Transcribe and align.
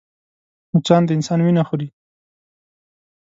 مچان 0.73 1.01
د 1.05 1.09
انسان 1.17 1.39
وينه 1.41 1.63
خوري 1.67 1.87